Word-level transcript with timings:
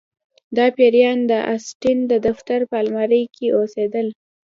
دا 0.57 0.65
پیریان 0.77 1.19
د 1.31 1.33
اسټین 1.55 1.97
د 2.11 2.13
دفتر 2.27 2.59
په 2.69 2.75
المارۍ 2.83 3.23
کې 3.35 3.47
اوسیدل 3.57 4.07